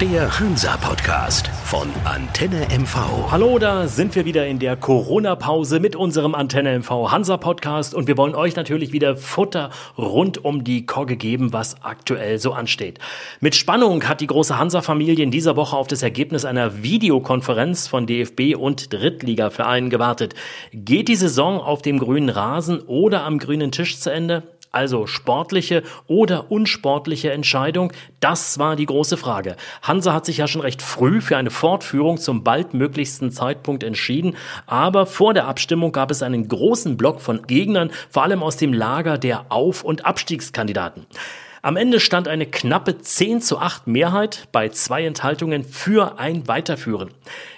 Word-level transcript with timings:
Der 0.00 0.40
Hansa-Podcast 0.40 1.48
von 1.64 1.86
Antenne 2.06 2.66
MV. 2.70 3.30
Hallo, 3.30 3.58
da 3.58 3.86
sind 3.86 4.14
wir 4.14 4.24
wieder 4.24 4.46
in 4.46 4.58
der 4.58 4.74
Corona-Pause 4.74 5.78
mit 5.78 5.94
unserem 5.94 6.34
Antenne 6.34 6.78
MV 6.78 7.10
Hansa-Podcast 7.10 7.94
und 7.94 8.08
wir 8.08 8.16
wollen 8.16 8.34
euch 8.34 8.56
natürlich 8.56 8.94
wieder 8.94 9.18
Futter 9.18 9.68
rund 9.98 10.42
um 10.42 10.64
die 10.64 10.86
Kogge 10.86 11.16
geben, 11.16 11.52
was 11.52 11.82
aktuell 11.82 12.38
so 12.38 12.54
ansteht. 12.54 12.98
Mit 13.40 13.54
Spannung 13.54 14.08
hat 14.08 14.22
die 14.22 14.26
große 14.26 14.56
Hansa-Familie 14.56 15.22
in 15.22 15.30
dieser 15.30 15.56
Woche 15.56 15.76
auf 15.76 15.86
das 15.86 16.02
Ergebnis 16.02 16.46
einer 16.46 16.82
Videokonferenz 16.82 17.86
von 17.86 18.06
DFB 18.06 18.56
und 18.56 18.94
Drittligavereinen 18.94 19.90
gewartet. 19.90 20.34
Geht 20.72 21.08
die 21.08 21.16
Saison 21.16 21.60
auf 21.60 21.82
dem 21.82 21.98
grünen 21.98 22.30
Rasen 22.30 22.80
oder 22.80 23.24
am 23.24 23.38
grünen 23.38 23.70
Tisch 23.70 24.00
zu 24.00 24.10
Ende? 24.10 24.44
Also 24.72 25.06
sportliche 25.06 25.82
oder 26.06 26.52
unsportliche 26.52 27.32
Entscheidung, 27.32 27.92
das 28.20 28.58
war 28.60 28.76
die 28.76 28.86
große 28.86 29.16
Frage. 29.16 29.56
Hansa 29.82 30.12
hat 30.12 30.26
sich 30.26 30.36
ja 30.36 30.46
schon 30.46 30.60
recht 30.60 30.80
früh 30.80 31.20
für 31.20 31.36
eine 31.36 31.50
Fortführung 31.50 32.18
zum 32.18 32.44
baldmöglichsten 32.44 33.32
Zeitpunkt 33.32 33.82
entschieden, 33.82 34.36
aber 34.66 35.06
vor 35.06 35.34
der 35.34 35.48
Abstimmung 35.48 35.90
gab 35.90 36.12
es 36.12 36.22
einen 36.22 36.46
großen 36.46 36.96
Block 36.96 37.20
von 37.20 37.42
Gegnern, 37.48 37.90
vor 38.10 38.22
allem 38.22 38.44
aus 38.44 38.56
dem 38.58 38.72
Lager 38.72 39.18
der 39.18 39.46
Auf- 39.50 39.82
und 39.82 40.06
Abstiegskandidaten. 40.06 41.06
Am 41.62 41.76
Ende 41.76 42.00
stand 42.00 42.26
eine 42.26 42.46
knappe 42.46 42.96
10 42.96 43.42
zu 43.42 43.58
8 43.58 43.86
Mehrheit 43.86 44.48
bei 44.50 44.70
zwei 44.70 45.04
Enthaltungen 45.04 45.62
für 45.62 46.18
ein 46.18 46.48
Weiterführen. 46.48 47.10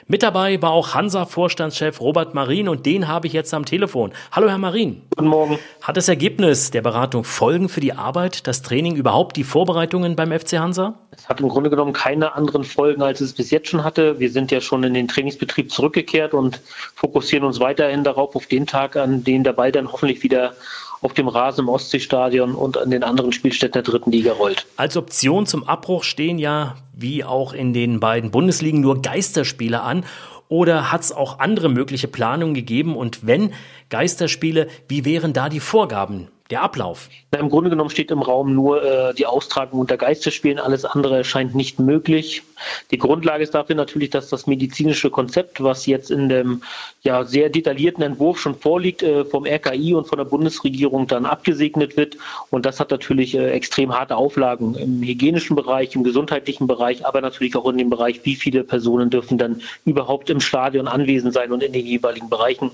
Mit 0.08 0.24
dabei 0.24 0.60
war 0.60 0.72
auch 0.72 0.94
Hansa-Vorstandschef 0.94 2.00
Robert 2.00 2.34
Marin 2.34 2.68
und 2.68 2.84
den 2.84 3.06
habe 3.06 3.28
ich 3.28 3.32
jetzt 3.32 3.54
am 3.54 3.64
Telefon. 3.64 4.12
Hallo 4.32 4.48
Herr 4.48 4.58
Marin. 4.58 5.02
Guten 5.10 5.28
Morgen. 5.28 5.58
Hat 5.80 5.96
das 5.96 6.08
Ergebnis 6.08 6.72
der 6.72 6.82
Beratung 6.82 7.22
Folgen 7.22 7.68
für 7.68 7.78
die 7.78 7.92
Arbeit, 7.92 8.48
das 8.48 8.62
Training, 8.62 8.96
überhaupt 8.96 9.36
die 9.36 9.44
Vorbereitungen 9.44 10.16
beim 10.16 10.32
FC 10.32 10.58
Hansa? 10.58 10.94
Es 11.16 11.28
hat 11.28 11.40
im 11.40 11.48
Grunde 11.48 11.70
genommen 11.70 11.92
keine 11.92 12.34
anderen 12.34 12.64
Folgen, 12.64 13.02
als 13.02 13.20
es 13.20 13.32
bis 13.32 13.52
jetzt 13.52 13.68
schon 13.68 13.84
hatte. 13.84 14.18
Wir 14.18 14.32
sind 14.32 14.50
ja 14.50 14.60
schon 14.60 14.82
in 14.82 14.94
den 14.94 15.06
Trainingsbetrieb 15.06 15.70
zurückgekehrt 15.70 16.34
und 16.34 16.60
fokussieren 16.96 17.46
uns 17.46 17.60
weiterhin 17.60 18.02
darauf, 18.02 18.34
auf 18.34 18.46
den 18.46 18.66
Tag, 18.66 18.96
an 18.96 19.22
dem 19.22 19.44
der 19.44 19.52
Ball 19.52 19.70
dann 19.70 19.92
hoffentlich 19.92 20.24
wieder 20.24 20.54
auf 21.02 21.12
dem 21.14 21.28
Rasen 21.28 21.62
im 21.64 21.68
Ostseestadion 21.68 22.54
und 22.54 22.78
an 22.78 22.90
den 22.90 23.04
anderen 23.04 23.32
Spielstätten 23.32 23.82
der 23.82 23.82
dritten 23.82 24.12
Liga 24.12 24.32
rollt. 24.32 24.66
Als 24.76 24.96
Option 24.96 25.46
zum 25.46 25.64
Abbruch 25.64 26.04
stehen 26.04 26.38
ja, 26.38 26.76
wie 26.94 27.24
auch 27.24 27.52
in 27.52 27.72
den 27.72 28.00
beiden 28.00 28.30
Bundesligen, 28.30 28.80
nur 28.80 29.02
Geisterspiele 29.02 29.82
an. 29.82 30.04
Oder 30.48 30.92
hat 30.92 31.00
es 31.00 31.12
auch 31.12 31.38
andere 31.38 31.68
mögliche 31.68 32.08
Planungen 32.08 32.54
gegeben? 32.54 32.94
Und 32.94 33.26
wenn 33.26 33.52
Geisterspiele, 33.88 34.68
wie 34.86 35.04
wären 35.04 35.32
da 35.32 35.48
die 35.48 35.60
Vorgaben? 35.60 36.28
Der 36.52 36.62
Ablauf? 36.62 37.08
Na, 37.32 37.38
Im 37.38 37.48
Grunde 37.48 37.70
genommen 37.70 37.88
steht 37.88 38.10
im 38.10 38.20
Raum 38.20 38.54
nur 38.54 38.84
äh, 38.84 39.14
die 39.14 39.24
Austragung 39.24 39.80
unter 39.80 39.96
Geisterspielen. 39.96 40.58
Alles 40.58 40.84
andere 40.84 41.16
erscheint 41.16 41.54
nicht 41.54 41.78
möglich. 41.78 42.42
Die 42.90 42.98
Grundlage 42.98 43.42
ist 43.42 43.54
dafür 43.54 43.74
natürlich, 43.74 44.10
dass 44.10 44.28
das 44.28 44.46
medizinische 44.46 45.10
Konzept, 45.10 45.62
was 45.62 45.86
jetzt 45.86 46.10
in 46.10 46.28
dem 46.28 46.62
ja, 47.02 47.24
sehr 47.24 47.48
detaillierten 47.48 48.04
Entwurf 48.04 48.38
schon 48.38 48.54
vorliegt, 48.54 49.02
äh, 49.02 49.24
vom 49.24 49.46
RKI 49.46 49.94
und 49.94 50.06
von 50.06 50.18
der 50.18 50.26
Bundesregierung 50.26 51.06
dann 51.06 51.24
abgesegnet 51.24 51.96
wird. 51.96 52.18
Und 52.50 52.66
das 52.66 52.80
hat 52.80 52.90
natürlich 52.90 53.34
äh, 53.34 53.50
extrem 53.50 53.94
harte 53.94 54.16
Auflagen 54.16 54.74
im 54.74 55.02
hygienischen 55.02 55.56
Bereich, 55.56 55.96
im 55.96 56.04
gesundheitlichen 56.04 56.66
Bereich, 56.66 57.06
aber 57.06 57.22
natürlich 57.22 57.56
auch 57.56 57.68
in 57.70 57.78
dem 57.78 57.88
Bereich, 57.88 58.20
wie 58.24 58.36
viele 58.36 58.62
Personen 58.62 59.08
dürfen 59.08 59.38
dann 59.38 59.62
überhaupt 59.86 60.28
im 60.28 60.40
Stadion 60.40 60.86
anwesend 60.86 61.32
sein 61.32 61.50
und 61.50 61.62
in 61.62 61.72
den 61.72 61.86
jeweiligen 61.86 62.28
Bereichen. 62.28 62.72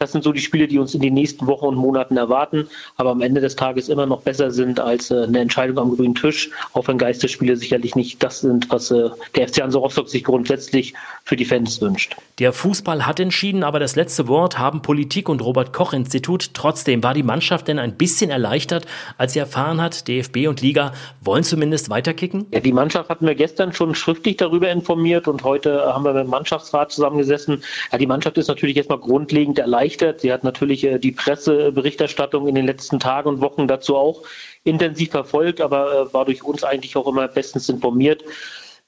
Das 0.00 0.10
sind 0.10 0.24
so 0.24 0.32
die 0.32 0.40
Spiele, 0.40 0.66
die 0.66 0.80
uns 0.80 0.94
in 0.96 1.00
den 1.00 1.14
nächsten 1.14 1.46
Wochen 1.46 1.66
und 1.66 1.76
Monaten 1.76 2.16
erwarten. 2.16 2.68
Aber 2.96 3.19
am 3.20 3.26
Ende 3.26 3.42
des 3.42 3.54
Tages 3.54 3.90
immer 3.90 4.06
noch 4.06 4.22
besser 4.22 4.50
sind 4.50 4.80
als 4.80 5.10
äh, 5.10 5.24
eine 5.24 5.40
Entscheidung 5.40 5.78
am 5.78 5.94
grünen 5.94 6.14
Tisch, 6.14 6.50
auch 6.72 6.88
wenn 6.88 6.96
Geisterspiele 6.96 7.56
sicherlich 7.56 7.94
nicht 7.94 8.22
das 8.22 8.40
sind, 8.40 8.70
was 8.70 8.90
äh, 8.90 9.10
der 9.36 9.48
FC 9.48 9.62
Hansa 9.62 9.78
Rostock 9.78 10.08
sich 10.08 10.24
grundsätzlich 10.24 10.94
für 11.24 11.36
die 11.36 11.44
Fans 11.44 11.80
wünscht. 11.82 12.16
Der 12.38 12.52
Fußball 12.52 13.06
hat 13.06 13.20
entschieden, 13.20 13.62
aber 13.62 13.78
das 13.78 13.94
letzte 13.94 14.26
Wort 14.26 14.58
haben 14.58 14.80
Politik 14.80 15.28
und 15.28 15.42
Robert 15.42 15.72
Koch 15.74 15.92
Institut. 15.92 16.54
Trotzdem 16.54 17.02
war 17.02 17.12
die 17.12 17.22
Mannschaft 17.22 17.68
denn 17.68 17.78
ein 17.78 17.96
bisschen 17.96 18.30
erleichtert, 18.30 18.86
als 19.18 19.34
sie 19.34 19.38
erfahren 19.38 19.80
hat, 19.80 20.08
DFB 20.08 20.48
und 20.48 20.62
Liga 20.62 20.92
wollen 21.20 21.44
zumindest 21.44 21.90
weiterkicken? 21.90 22.46
Ja, 22.52 22.60
die 22.60 22.72
Mannschaft 22.72 23.10
hatten 23.10 23.26
wir 23.26 23.34
gestern 23.34 23.72
schon 23.72 23.94
schriftlich 23.94 24.38
darüber 24.38 24.70
informiert 24.70 25.28
und 25.28 25.44
heute 25.44 25.92
haben 25.92 26.04
wir 26.04 26.14
mit 26.14 26.24
dem 26.24 26.30
Mannschaftsrat 26.30 26.92
zusammengesessen. 26.92 27.62
Ja, 27.92 27.98
die 27.98 28.06
Mannschaft 28.06 28.38
ist 28.38 28.48
natürlich 28.48 28.76
erstmal 28.76 28.98
grundlegend 28.98 29.58
erleichtert. 29.58 30.20
Sie 30.22 30.32
hat 30.32 30.44
natürlich 30.44 30.84
äh, 30.84 30.98
die 30.98 31.12
Presseberichterstattung 31.12 32.48
in 32.48 32.54
den 32.54 32.66
letzten 32.66 32.99
Tagen 33.00 33.10
Tagen 33.10 33.28
und 33.28 33.40
Wochen 33.40 33.66
dazu 33.66 33.96
auch 33.96 34.22
intensiv 34.64 35.10
verfolgt, 35.10 35.60
aber 35.60 36.08
äh, 36.08 36.14
war 36.14 36.24
durch 36.24 36.42
uns 36.42 36.64
eigentlich 36.64 36.96
auch 36.96 37.06
immer 37.06 37.28
bestens 37.28 37.68
informiert. 37.68 38.22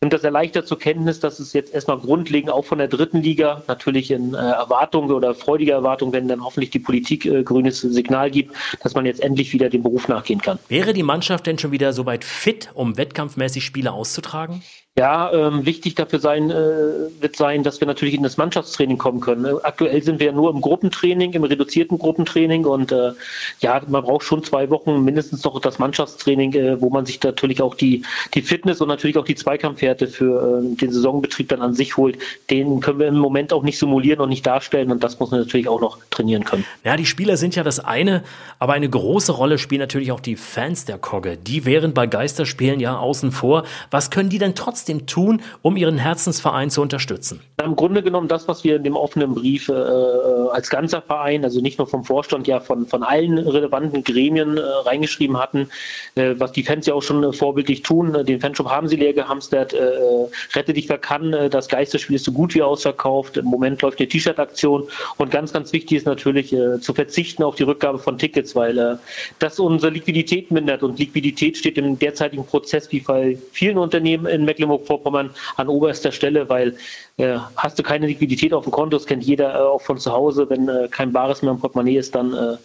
Nimmt 0.00 0.12
das 0.12 0.25
erleichtert 0.25 0.67
zur 0.67 0.81
Kenntnis, 0.81 1.21
dass 1.21 1.39
es 1.39 1.53
jetzt 1.53 1.73
erstmal 1.73 1.97
grundlegend 1.97 2.50
auch 2.50 2.65
von 2.65 2.78
der 2.78 2.89
dritten 2.89 3.23
Liga 3.23 3.62
natürlich 3.69 4.11
in 4.11 4.34
äh, 4.34 4.37
Erwartung 4.37 5.11
oder 5.11 5.33
freudiger 5.33 5.75
Erwartung, 5.75 6.12
wenn 6.12 6.27
dann 6.27 6.45
hoffentlich 6.45 6.71
die 6.71 6.81
Politik 6.81 7.25
äh, 7.25 7.45
grünes 7.45 7.81
Signal 7.81 8.31
gibt, 8.31 8.55
dass 8.83 8.95
man 8.95 9.06
jetzt 9.06 9.21
endlich 9.21 9.53
wieder 9.53 9.71
dem 9.71 9.84
Beruf 9.84 10.09
nachgehen 10.09 10.43
kann. 10.43 10.59
Wäre 10.69 10.93
die 10.93 11.05
Mannschaft 11.05 11.47
denn 11.47 11.59
schon 11.59 11.71
wieder 11.71 11.93
soweit 11.93 12.25
fit, 12.25 12.71
um 12.75 12.97
wettkampfmäßig 12.97 13.65
Spiele 13.65 13.93
auszutragen? 13.93 14.62
Ja, 14.99 15.33
ähm, 15.33 15.65
wichtig 15.65 15.95
dafür 15.95 16.21
sein 16.21 16.51
äh, 16.51 16.55
wird 17.19 17.35
sein, 17.35 17.63
dass 17.63 17.81
wir 17.81 17.87
natürlich 17.87 18.15
in 18.15 18.23
das 18.23 18.37
Mannschaftstraining 18.37 18.99
kommen 18.99 19.21
können. 19.21 19.47
Äh, 19.47 19.55
aktuell 19.63 20.03
sind 20.03 20.21
wir 20.21 20.27
ja 20.27 20.33
nur 20.33 20.51
im 20.51 20.61
Gruppentraining, 20.61 21.33
im 21.33 21.45
reduzierten 21.45 21.99
Gruppentraining 21.99 22.67
und 22.67 22.93
äh, 22.93 23.13
ja, 23.61 23.81
man 23.89 24.03
braucht 24.03 24.25
schon 24.25 24.45
zwei 24.45 24.69
Wochen 24.69 25.03
mindestens 25.03 25.45
noch 25.45 25.59
das 25.63 25.79
Mannschaftstraining, 25.79 26.53
äh, 26.53 26.81
wo 26.83 26.91
man 26.91 27.07
sich 27.07 27.23
natürlich 27.23 27.63
auch 27.63 27.75
die 27.75 28.05
die 28.35 28.43
Fitness 28.43 28.83
und 28.83 28.89
natürlich 28.89 29.17
auch 29.17 29.25
die 29.25 29.35
Zweikampfwerte 29.35 30.09
für 30.09 30.61
äh, 30.63 30.77
den 30.77 30.93
Saisonbetrieb 30.93 31.49
dann 31.49 31.63
an 31.63 31.73
sich 31.73 31.97
holt. 31.97 32.19
Den 32.51 32.81
können 32.81 32.99
wir 32.99 33.07
im 33.07 33.17
Moment 33.17 33.55
auch 33.55 33.63
nicht 33.63 33.79
simulieren 33.79 34.21
und 34.21 34.29
nicht 34.29 34.47
darstellen 34.47 34.91
und 34.91 35.03
das 35.03 35.19
muss 35.19 35.31
man 35.31 35.41
natürlich 35.41 35.69
auch 35.69 35.81
noch 35.81 36.01
trainieren 36.11 36.45
können. 36.45 36.67
Ja, 36.85 36.99
die 36.99 37.07
Spieler 37.07 37.39
sind 37.39 37.57
ja 37.57 37.63
das 37.63 37.81
eine, 37.81 38.25
aber 38.59 38.75
eine 38.75 38.91
große 38.91 39.33
Rolle 39.33 39.57
spielen 39.57 39.81
natürlich 39.81 40.13
auch 40.13 40.21
die 40.21 40.37
Fans 40.37 40.85
der 40.85 40.99
Kogge. 40.99 41.39
Die 41.39 41.65
wären 41.65 41.95
bei 41.95 42.07
Geisterspielen 42.07 42.79
ja 42.79 42.99
außen 42.99 43.33
vor. 43.33 43.65
Was 43.91 44.11
können 44.11 44.29
die 44.29 44.37
denn 44.37 44.55
trotzdem 44.55 44.81
trotzdem 44.82 45.06
tun, 45.06 45.43
um 45.62 45.76
ihren 45.76 45.98
Herzensverein 45.98 46.69
zu 46.69 46.82
unterstützen? 46.82 47.41
Im 47.62 47.76
Grunde 47.76 48.03
genommen 48.03 48.26
das, 48.26 48.48
was 48.48 48.65
wir 48.65 48.76
in 48.76 48.82
dem 48.82 48.97
offenen 48.97 49.34
Brief 49.34 49.69
äh, 49.69 49.72
als 49.72 50.70
ganzer 50.70 51.00
Verein, 51.00 51.44
also 51.44 51.60
nicht 51.60 51.78
nur 51.78 51.87
vom 51.87 52.04
Vorstand, 52.04 52.48
ja 52.48 52.59
von, 52.59 52.87
von 52.87 53.04
allen 53.04 53.38
relevanten 53.38 54.03
Gremien 54.03 54.56
äh, 54.56 54.60
reingeschrieben 54.60 55.38
hatten, 55.38 55.69
äh, 56.16 56.34
was 56.38 56.50
die 56.50 56.65
Fans 56.65 56.87
ja 56.87 56.94
auch 56.94 57.03
schon 57.03 57.22
äh, 57.22 57.32
vorbildlich 57.32 57.82
tun. 57.82 58.25
Den 58.26 58.41
Fanshop 58.41 58.69
haben 58.69 58.88
sie 58.88 58.97
leer 58.97 59.12
gehamstert, 59.12 59.72
äh, 59.72 59.78
rette 60.54 60.72
dich 60.72 60.88
wer 60.88 60.99
kann, 60.99 61.32
äh, 61.32 61.49
das 61.49 61.69
Geisterspiel 61.69 62.16
ist 62.16 62.25
so 62.25 62.32
gut 62.32 62.56
wie 62.56 62.62
ausverkauft. 62.62 63.37
Im 63.37 63.47
Moment 63.47 63.82
läuft 63.82 64.00
eine 64.00 64.09
T-Shirt-Aktion 64.09 64.88
und 65.19 65.31
ganz, 65.31 65.53
ganz 65.53 65.72
wichtig 65.72 65.99
ist 65.99 66.06
natürlich 66.06 66.54
zu 66.81 66.94
verzichten 66.94 67.44
auf 67.44 67.54
die 67.54 67.62
Rückgabe 67.62 67.99
von 67.99 68.19
Tickets, 68.19 68.56
weil 68.56 68.99
das 69.38 69.60
unsere 69.60 69.93
Liquidität 69.93 70.50
mindert 70.50 70.82
und 70.82 70.99
Liquidität 70.99 71.56
steht 71.56 71.78
im 71.78 71.99
derzeitigen 71.99 72.44
Prozess 72.44 72.91
wie 72.91 73.00
bei 73.00 73.38
vielen 73.53 73.78
Unternehmen 73.78 74.26
in 74.26 74.44
Mecklenburg 74.44 74.72
Mecklenburg-Vorpommern 74.72 75.31
an 75.56 75.69
oberster 75.69 76.12
Stelle, 76.12 76.49
weil 76.49 76.77
äh, 77.19 77.38
hast 77.56 77.78
du 77.78 77.83
keine 77.83 78.06
Liquidität 78.06 78.53
auf 78.53 78.65
dem 78.65 78.72
Konto, 78.72 78.97
das 78.97 79.06
kennt 79.06 79.25
jeder 79.25 79.55
äh, 79.55 79.59
auch 79.59 79.83
von 79.83 79.99
zu 79.99 80.12
Hause, 80.12 80.49
wenn 80.49 80.69
äh, 80.69 80.88
kein 80.91 81.12
Bares 81.12 81.43
mehr 81.43 81.53
im 81.53 81.60
Portemonnaie 81.60 81.97
ist, 81.97 82.15
dann 82.15 82.33
äh, 82.34 82.56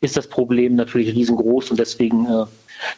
ist 0.00 0.16
das 0.16 0.28
Problem 0.28 0.74
natürlich 0.74 1.14
riesengroß 1.14 1.70
und 1.70 1.80
deswegen 1.80 2.26
äh, 2.26 2.44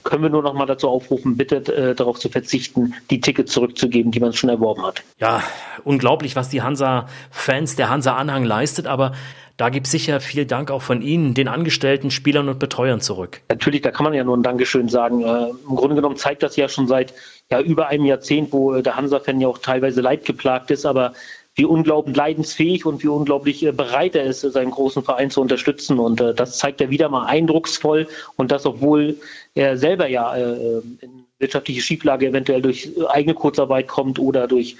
können 0.02 0.22
wir 0.22 0.30
nur 0.30 0.42
noch 0.42 0.54
mal 0.54 0.66
dazu 0.66 0.88
aufrufen, 0.88 1.36
bitte 1.36 1.56
äh, 1.74 1.94
darauf 1.94 2.18
zu 2.18 2.28
verzichten, 2.28 2.94
die 3.10 3.20
Tickets 3.20 3.52
zurückzugeben, 3.52 4.10
die 4.10 4.20
man 4.20 4.32
schon 4.32 4.50
erworben 4.50 4.84
hat. 4.84 5.02
Ja, 5.18 5.42
unglaublich, 5.84 6.34
was 6.34 6.48
die 6.48 6.62
Hansa-Fans, 6.62 7.76
der 7.76 7.88
Hansa-Anhang 7.88 8.44
leistet, 8.44 8.86
aber 8.86 9.12
da 9.56 9.70
gibt 9.70 9.86
es 9.86 9.92
sicher 9.92 10.20
viel 10.20 10.46
Dank 10.46 10.70
auch 10.70 10.82
von 10.82 11.02
Ihnen, 11.02 11.34
den 11.34 11.48
Angestellten, 11.48 12.12
Spielern 12.12 12.48
und 12.48 12.60
Betreuern 12.60 13.00
zurück. 13.00 13.40
Natürlich, 13.48 13.82
da 13.82 13.90
kann 13.90 14.04
man 14.04 14.14
ja 14.14 14.22
nur 14.22 14.36
ein 14.36 14.44
Dankeschön 14.44 14.88
sagen. 14.88 15.22
Äh, 15.22 15.48
Im 15.68 15.76
Grunde 15.76 15.96
genommen 15.96 16.16
zeigt 16.16 16.44
das 16.44 16.54
ja 16.54 16.68
schon 16.68 16.86
seit 16.86 17.12
ja, 17.50 17.60
über 17.60 17.88
einem 17.88 18.04
Jahrzehnt, 18.04 18.52
wo 18.52 18.74
äh, 18.74 18.82
der 18.82 18.94
Hansa-Fan 18.96 19.40
ja 19.40 19.48
auch 19.48 19.58
teilweise 19.58 20.00
leidgeplagt 20.00 20.70
ist, 20.70 20.86
aber 20.86 21.12
wie 21.58 21.64
unglaublich 21.64 22.16
leidensfähig 22.16 22.86
und 22.86 23.02
wie 23.02 23.08
unglaublich 23.08 23.64
äh, 23.64 23.72
bereit 23.72 24.14
er 24.14 24.24
ist, 24.24 24.40
seinen 24.40 24.70
großen 24.70 25.02
Verein 25.02 25.30
zu 25.30 25.40
unterstützen. 25.40 25.98
Und 25.98 26.20
äh, 26.20 26.32
das 26.32 26.56
zeigt 26.56 26.80
er 26.80 26.88
wieder 26.88 27.08
mal 27.08 27.26
eindrucksvoll. 27.26 28.06
Und 28.36 28.52
das, 28.52 28.64
obwohl 28.64 29.16
er 29.54 29.76
selber 29.76 30.08
ja 30.08 30.36
äh, 30.36 30.80
in 31.00 31.26
wirtschaftliche 31.40 31.80
Schieflage 31.80 32.28
eventuell 32.28 32.62
durch 32.62 32.90
eigene 33.08 33.34
Kurzarbeit 33.34 33.88
kommt 33.88 34.18
oder 34.18 34.46
durch 34.46 34.76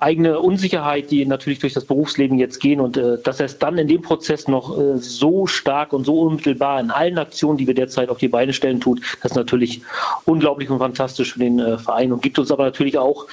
eigene 0.00 0.38
Unsicherheit, 0.38 1.10
die 1.10 1.26
natürlich 1.26 1.58
durch 1.58 1.72
das 1.72 1.84
Berufsleben 1.84 2.38
jetzt 2.38 2.60
gehen 2.60 2.80
und 2.80 2.96
äh, 2.96 3.18
dass 3.22 3.40
er 3.40 3.46
es 3.46 3.58
dann 3.58 3.78
in 3.78 3.88
dem 3.88 4.02
Prozess 4.02 4.46
noch 4.46 4.78
äh, 4.78 4.98
so 4.98 5.46
stark 5.46 5.92
und 5.92 6.04
so 6.04 6.20
unmittelbar 6.20 6.80
in 6.80 6.90
allen 6.90 7.18
Aktionen, 7.18 7.58
die 7.58 7.66
wir 7.66 7.74
derzeit 7.74 8.08
auf 8.08 8.18
die 8.18 8.28
Beine 8.28 8.52
stellen, 8.52 8.80
tut, 8.80 9.00
das 9.22 9.32
ist 9.32 9.36
natürlich 9.36 9.82
unglaublich 10.24 10.70
und 10.70 10.78
fantastisch 10.78 11.32
für 11.32 11.40
den 11.40 11.58
äh, 11.58 11.78
Verein 11.78 12.12
und 12.12 12.22
gibt 12.22 12.38
uns 12.38 12.52
aber 12.52 12.64
natürlich 12.64 12.96
auch 12.96 13.26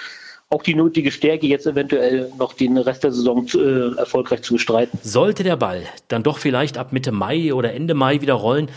auch 0.50 0.64
die 0.64 0.76
nötige 0.76 1.12
Stärke, 1.12 1.48
jetzt 1.48 1.66
eventuell 1.66 2.32
noch 2.38 2.54
den 2.54 2.78
Rest 2.78 3.04
der 3.04 3.12
Saison 3.12 3.48
äh, 3.56 3.98
erfolgreich 3.98 4.44
zu 4.44 4.54
bestreiten. 4.54 5.00
Sollte 5.02 5.44
der 5.44 5.56
Ball 5.56 5.84
dann 6.08 6.24
doch 6.24 6.38
vielleicht 6.38 6.78
ab 6.78 6.94
Mitte 6.94 7.12
Mai 7.12 7.54
oder 7.54 7.74
Ende 7.74 7.94
Mai 7.94 8.22
wieder 8.22 8.36
rollen, 8.36 8.70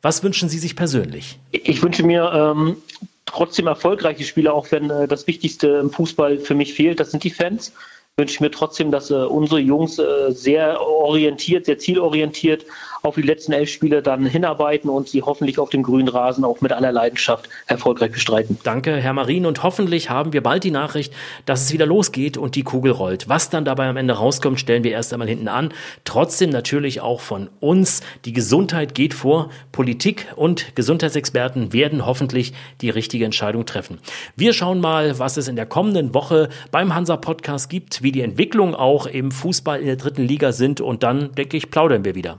was 0.00 0.24
wünschen 0.24 0.48
Sie 0.48 0.58
sich 0.58 0.74
persönlich? 0.74 1.38
Ich 1.52 1.82
wünsche 1.82 2.02
mir 2.02 2.32
ähm, 2.34 2.76
trotzdem 3.24 3.68
erfolgreiche 3.68 4.24
Spiele, 4.24 4.52
auch 4.52 4.72
wenn 4.72 4.90
äh, 4.90 5.06
das 5.06 5.26
Wichtigste 5.26 5.68
im 5.68 5.90
Fußball 5.90 6.38
für 6.38 6.54
mich 6.54 6.74
fehlt, 6.74 6.98
das 6.98 7.12
sind 7.12 7.22
die 7.24 7.30
Fans 7.30 7.72
wünsche 8.16 8.34
ich 8.34 8.40
mir 8.40 8.50
trotzdem, 8.50 8.90
dass 8.90 9.10
äh, 9.10 9.14
unsere 9.14 9.60
Jungs 9.60 9.98
äh, 9.98 10.32
sehr 10.32 10.80
orientiert, 10.80 11.66
sehr 11.66 11.78
zielorientiert 11.78 12.66
auf 13.02 13.16
die 13.16 13.22
letzten 13.22 13.52
elf 13.52 13.68
Spiele 13.68 14.02
dann 14.02 14.26
hinarbeiten 14.26 14.88
und 14.88 15.08
sie 15.08 15.22
hoffentlich 15.22 15.58
auf 15.58 15.70
dem 15.70 15.82
grünen 15.82 16.08
Rasen 16.08 16.44
auch 16.44 16.60
mit 16.60 16.72
aller 16.72 16.92
Leidenschaft 16.92 17.48
erfolgreich 17.66 18.12
bestreiten. 18.12 18.58
Danke, 18.62 18.96
Herr 18.96 19.12
Marin. 19.12 19.46
Und 19.46 19.62
hoffentlich 19.62 20.10
haben 20.10 20.32
wir 20.32 20.42
bald 20.42 20.64
die 20.64 20.70
Nachricht, 20.70 21.12
dass 21.46 21.62
es 21.62 21.72
wieder 21.72 21.86
losgeht 21.86 22.36
und 22.36 22.54
die 22.54 22.62
Kugel 22.62 22.92
rollt. 22.92 23.28
Was 23.28 23.50
dann 23.50 23.64
dabei 23.64 23.88
am 23.88 23.96
Ende 23.96 24.14
rauskommt, 24.14 24.60
stellen 24.60 24.84
wir 24.84 24.92
erst 24.92 25.12
einmal 25.12 25.28
hinten 25.28 25.48
an. 25.48 25.72
Trotzdem 26.04 26.50
natürlich 26.50 27.00
auch 27.00 27.20
von 27.20 27.48
uns. 27.60 28.02
Die 28.24 28.32
Gesundheit 28.32 28.94
geht 28.94 29.14
vor. 29.14 29.50
Politik 29.72 30.26
und 30.36 30.74
Gesundheitsexperten 30.76 31.72
werden 31.72 32.06
hoffentlich 32.06 32.52
die 32.80 32.90
richtige 32.90 33.24
Entscheidung 33.24 33.66
treffen. 33.66 33.98
Wir 34.36 34.52
schauen 34.52 34.80
mal, 34.80 35.18
was 35.18 35.36
es 35.36 35.48
in 35.48 35.56
der 35.56 35.66
kommenden 35.66 36.14
Woche 36.14 36.48
beim 36.70 36.94
Hansa 36.94 37.16
Podcast 37.16 37.68
gibt 37.68 38.02
wie 38.02 38.12
die 38.12 38.20
Entwicklungen 38.20 38.74
auch 38.74 39.06
im 39.06 39.30
Fußball 39.30 39.80
in 39.80 39.86
der 39.86 39.96
dritten 39.96 40.22
Liga 40.22 40.52
sind 40.52 40.80
und 40.80 41.02
dann, 41.02 41.32
denke 41.34 41.56
ich, 41.56 41.70
plaudern 41.70 42.04
wir 42.04 42.14
wieder. 42.14 42.38